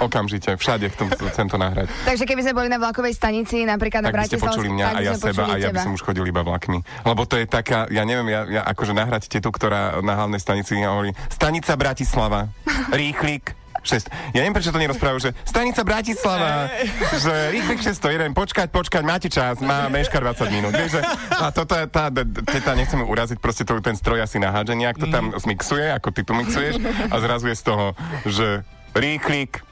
[0.00, 1.88] okamžite, všade chcem, chcem to nahrať.
[2.04, 4.98] Takže keby sme boli na vlakovej stanici, napríklad na Tak by ste počuli mňa a
[5.00, 6.82] ja seba a ja by som už chodil iba vlakmi.
[7.06, 10.76] Lebo to je taká, ja neviem, ja, ja akože nahrať tetu, ktorá na hlavnej stanici
[10.80, 12.52] hovorí Stanica Bratislava,
[12.92, 14.36] rýchlik, 6.
[14.36, 16.68] Ja neviem, prečo to nerozprávajú, že stanica Bratislava,
[17.16, 20.72] že rýchlik 601, počkať, počkať, máte čas, má meška 20 minút.
[20.76, 21.02] Vieš, že,
[21.40, 22.12] a toto je tá,
[22.44, 26.20] teta, nechceme uraziť, proste to, ten stroj asi nahádže nejak to tam zmixuje, ako ty
[26.22, 26.76] tu mixuješ
[27.08, 27.86] a zrazu je z toho,
[28.28, 28.46] že
[28.94, 29.62] rýchlik,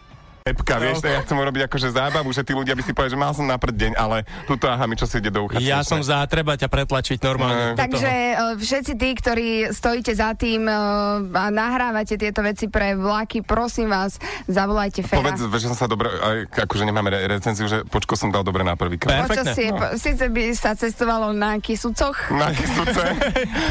[0.49, 3.21] Pepka, vieš, to ja chcem urobiť akože zábavu, že tí ľudia by si povedali, že
[3.21, 5.61] mal som na deň, ale tuto aha mi čo si ide do ucha.
[5.61, 7.77] Ja som za, treba ťa pretlačiť normálne.
[7.77, 8.47] do Takže toho.
[8.49, 13.93] uh, všetci tí, ktorí stojíte za tým uh, a nahrávate tieto veci pre vlaky, prosím
[13.93, 14.17] vás,
[14.49, 15.21] zavolajte Fera.
[15.21, 18.65] Povedz, že som sa dobre, aj, akože nemáme re- recenziu, že počko som dal dobre
[18.65, 19.29] na prvýkrát.
[19.29, 19.53] Perfektné.
[19.53, 23.05] Počasie, po, síce by sa cestovalo na Kisucoch, Na kysuce.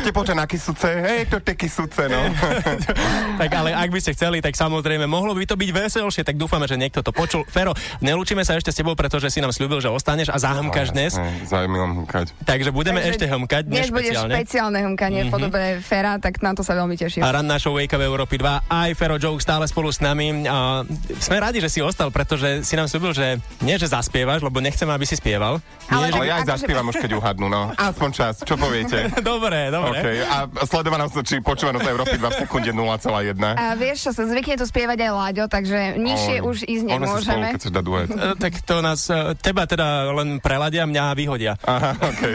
[0.05, 0.89] Te poča na kysuce.
[1.01, 2.21] Hej, to te kysuce, no.
[3.41, 6.66] Tak ale ak by ste chceli, tak samozrejme mohlo by to byť veselšie, tak dúfame,
[6.67, 7.47] že niekto to počul.
[7.47, 11.15] Fero, nelúčime sa ešte s tebou, pretože si nám slúbil, že ostaneš a zahmkaš dnes.
[11.45, 12.35] Zaujímavom humkať.
[12.43, 14.33] Takže budeme Takže ešte hmkať dnes dnes bude špeciálne.
[14.35, 17.21] špeciálne humkanie v podobe Fera, tak na to sa veľmi teším.
[17.21, 20.43] A ran našou Wake Up Európy 2 aj Fero Joke stále spolu s nami.
[20.43, 20.83] A
[21.17, 23.27] sme radi, že si ostal, pretože si nám slúbil, že
[23.59, 25.63] nie, že zaspievaš, lebo nechcem, aby si spieval.
[25.87, 26.17] Ale- Nie, že...
[26.17, 27.61] Ale ja aj akože- zaspievam už, keď uhadnú, no.
[27.89, 29.07] Aspoň čas, čo poviete?
[29.23, 29.99] Dobre, dobre.
[29.99, 33.37] OK, a sledovanosť, či počúvanosť Európy 2 v sekunde 0,1.
[33.53, 37.05] A vieš čo, sa zvykne tu spievať aj Láďo, takže nižšie Oj, už ísť Môžeme
[37.05, 37.47] si spolu, nemôžeme.
[37.53, 38.07] keď duet.
[38.09, 41.53] E, Tak to nás, e, teba teda len preladia, mňa vyhodia.
[41.61, 42.21] Aha, OK.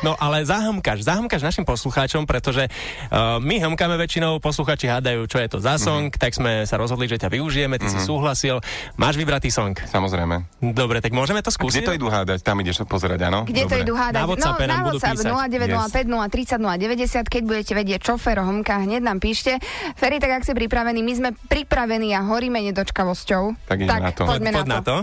[0.00, 5.48] No ale zahmkaš, zahmkaš našim poslucháčom, pretože uh, my hmkáme väčšinou, poslucháči hádajú, čo je
[5.50, 6.16] to za song, Mhm.
[6.16, 8.62] tak sme sa rozhodli, že ťa využijeme, ty si súhlasil.
[8.96, 9.76] Máš vybratý song.
[9.76, 10.46] Samozrejme.
[10.72, 11.82] Dobre, tak môžeme to Kde skúsiť?
[11.84, 12.40] to idú hádať?
[12.40, 13.44] Tam ideš pozerať, áno?
[13.44, 13.84] Kde to Dobre.
[13.84, 14.16] idú hádať?
[14.16, 15.28] Na WhatsAppe no, nám na WhatsApp písať.
[15.28, 16.08] 0905
[16.56, 19.60] 030 090, keď budete vedieť, čo Fero homka, hneď nám píšte.
[19.94, 22.56] Ferry, tak ak si pripravený, my sme pripravení a horíme
[22.90, 23.42] nedočkavosťou.
[23.70, 24.22] Tak ideme na to.
[24.26, 24.96] poďme Poď na to.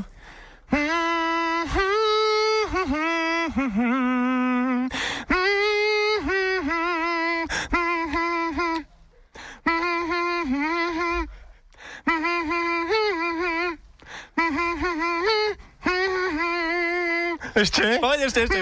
[17.58, 17.98] Ešte?
[17.98, 18.62] Poď ešte, ešte.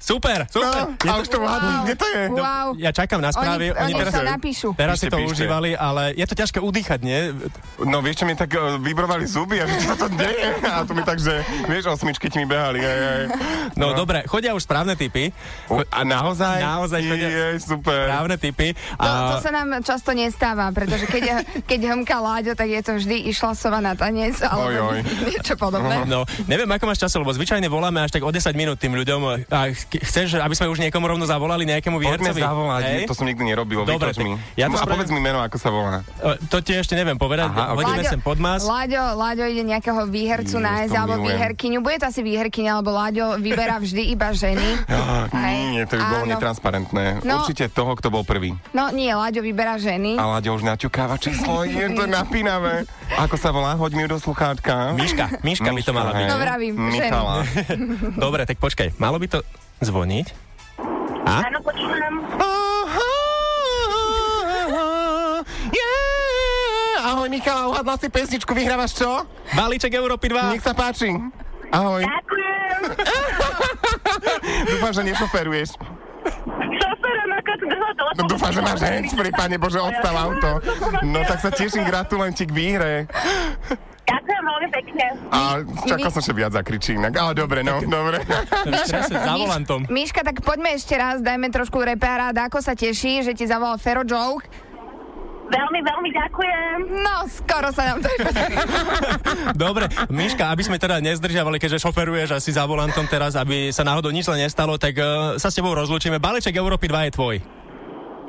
[0.00, 0.96] Super, super.
[0.96, 2.22] No, a už to hádam, kde to je?
[2.32, 2.72] Wow.
[2.74, 3.68] Ja čakám na správy.
[3.68, 4.68] Oni, oni teraz, sa napíšu.
[4.72, 5.30] teraz si Píšte, to píšte.
[5.36, 7.36] užívali, ale je to ťažké udýchať, nie?
[7.78, 10.56] No vieš, čo mi tak uh, vybrovali zuby a čo to deje?
[10.64, 12.80] A to mi tak, že vieš, osmičky ti mi behali.
[12.80, 13.22] Aj, aj.
[13.76, 15.36] No, dobre, chodia už správne typy.
[15.68, 16.58] O, A naozaj?
[16.58, 18.08] Naozaj chodia- Je, super.
[18.08, 18.72] Správne typy.
[18.96, 22.96] To, to A sa nám často nestáva, pretože keď, keď hmka Láďo, tak je to
[22.96, 24.98] vždy išla sova na tanec, alebo Oj, oj.
[25.28, 26.08] niečo podobné.
[26.08, 29.20] No, neviem, ako máš čas, lebo zvyčajne voláme až tak o 10 minút tým ľuďom.
[29.46, 29.60] A
[29.98, 32.40] chceš, aby sme už niekomu rovno zavolali nejakému Poďme výhercovi?
[32.40, 33.02] zavolať, Hej?
[33.08, 34.38] to som nikdy nerobil, Dobre, mi.
[34.54, 36.06] ja to No, a povedz mi meno, ako sa volá.
[36.48, 37.50] To ti ešte neviem povedať.
[37.50, 37.82] Aha, ok.
[37.82, 38.62] Hodíme sem podmas.
[38.62, 41.78] Láďo, Láďo ide nejakého výhercu nájsť, to alebo výherkyňu.
[41.80, 44.68] Bude to asi výherkyňa, alebo Láďo vyberá vždy iba ženy.
[45.74, 47.22] Nie, to by bolo netransparentné.
[47.22, 47.42] No.
[47.42, 48.52] Určite toho, kto bol prvý.
[48.70, 50.18] No nie, Láďo vyberá ženy.
[50.18, 52.84] A Láďo už naťukáva číslo, je to napínavé.
[53.16, 53.74] Ako sa volá?
[53.74, 54.92] Hoď mi ju do sluchátka.
[54.92, 56.26] Miška, Miška by to mala byť.
[56.26, 56.74] No vravím.
[58.24, 59.38] Dobre, tak počkaj, malo by to
[59.80, 60.26] zvoniť?
[61.24, 61.48] A?
[61.48, 62.14] Áno, počúvam.
[65.70, 67.10] Yeah!
[67.10, 69.24] Ahoj Michala, uhadla si pesničku, vyhrávaš čo?
[69.56, 70.56] Balíček Európy 2.
[70.56, 71.12] Nech sa páči.
[71.70, 72.02] Ahoj.
[72.02, 72.80] Ďakujem.
[74.74, 75.70] Dúfam, že nešoferuješ.
[78.18, 80.60] No dúfam, že máš handsfree, pane Bože, odstav auto.
[81.06, 82.92] No tak sa teším, gratulujem ti k výhre.
[85.30, 87.12] A čakal som, že viac zakričí inak.
[87.16, 88.22] Ale dobre, no, dobre.
[89.08, 89.86] Za volantom.
[89.90, 94.02] Miška, tak poďme ešte raz, dajme trošku reparát, ako sa teší, že ti zavolal Fero
[94.06, 94.46] Joke.
[95.50, 96.76] Veľmi, veľmi ďakujem.
[97.02, 98.08] No, skoro sa nám to
[99.66, 104.14] Dobre, Miška, aby sme teda nezdržiavali, keďže šoferuješ asi za volantom teraz, aby sa náhodou
[104.14, 106.22] nič len nestalo, tak uh, sa s tebou rozlúčime.
[106.22, 107.36] Balíček Európy 2 je tvoj.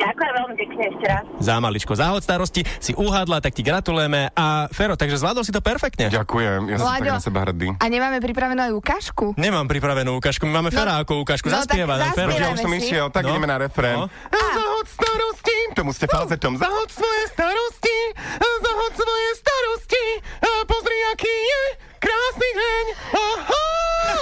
[0.02, 1.24] Ďakujem veľmi pekne ešte raz.
[1.38, 4.34] Za maličko záhod starosti si uhádla, tak ti gratulujeme.
[4.34, 6.10] A Fero, takže zvládol si to perfektne.
[6.10, 7.78] Ďakujem, ja som tak na seba hrdý.
[7.78, 9.26] A nemáme pripravenú aj ukážku?
[9.36, 10.78] Nemám pripravenú ukážku, my máme No.
[10.78, 11.48] Fera ako ukážku.
[11.48, 12.32] No, Zaspieva nám tak Fero.
[12.32, 13.32] Ja už som išiel, tak No.
[13.32, 13.98] ideme na refrén.
[14.00, 14.10] No.
[14.32, 16.58] Zahod starosti, tomu ste falzetom.
[16.58, 17.98] Zahod svoje starosti,
[18.42, 20.06] zahod svoje starosti.
[20.42, 21.62] A Pozri, aký je
[22.00, 22.86] krásny deň.
[23.12, 23.66] Aha,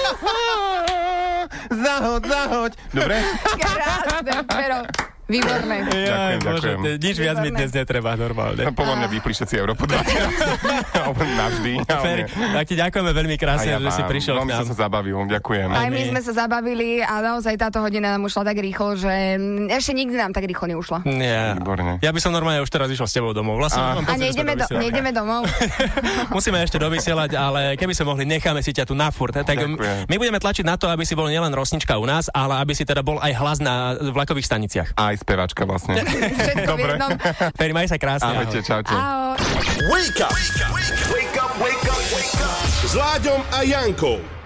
[0.09, 0.37] aha.
[1.69, 2.71] Zahod, zahod.
[2.91, 3.15] Dobre?
[3.55, 4.81] Krásne, Fero.
[5.29, 5.77] Výborné.
[5.85, 6.79] Jaj, Ďakujem, Bože, ďakujem.
[6.99, 7.57] nič viac mi Výborné.
[7.59, 8.61] dnes netreba normálne.
[8.67, 10.09] Podľa mňa vypli všetci Európu 20
[11.39, 11.71] Navždy.
[11.75, 11.85] nie.
[12.51, 14.59] tak ti ďakujeme veľmi A krásne, ja že si prišiel k Veľmi nám.
[14.59, 15.67] som sa zabavil, ďakujem.
[15.69, 19.13] Aj my sme sa zabavili a naozaj táto hodina nám ušla tak rýchlo, že
[19.69, 21.05] ešte nikdy nám tak rýchlo neušla.
[21.05, 21.53] Nie.
[21.55, 21.99] Výborne.
[21.99, 23.57] Ja by som normálne už teraz išiel s tebou domov.
[23.59, 25.45] Vlastne, A- A nejdeme, do, nejdeme domov.
[26.35, 29.31] Musíme ešte dovysielať, ale keby sme mohli, necháme si ťa tu na furt.
[29.31, 30.05] Tak Ďakujem.
[30.05, 32.81] my budeme tlačiť na to, aby si bol nielen rosnička u nás, ale aby si
[32.81, 34.89] teda bol aj hlas na vlakových staniciach.
[34.95, 35.99] Aj spevačka vlastne.
[36.47, 37.11] Všetko v jednom.
[37.59, 38.31] Feri, maj sa krásne.
[38.31, 38.95] Ahojte, čaute.
[38.95, 39.35] Ahoj.
[39.91, 40.33] Wake up!
[41.11, 42.63] Wake up, wake up, wake up!
[42.87, 44.38] S Láďom a Jankou.